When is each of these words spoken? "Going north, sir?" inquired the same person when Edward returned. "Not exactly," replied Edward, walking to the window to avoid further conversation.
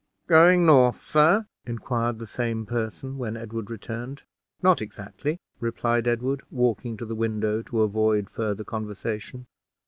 "Going 0.25 0.65
north, 0.65 0.95
sir?" 0.95 1.45
inquired 1.63 2.17
the 2.17 2.25
same 2.25 2.65
person 2.65 3.19
when 3.19 3.37
Edward 3.37 3.69
returned. 3.69 4.23
"Not 4.63 4.81
exactly," 4.81 5.39
replied 5.59 6.07
Edward, 6.07 6.41
walking 6.49 6.97
to 6.97 7.05
the 7.05 7.13
window 7.13 7.61
to 7.61 7.83
avoid 7.83 8.27
further 8.27 8.63
conversation. 8.63 9.45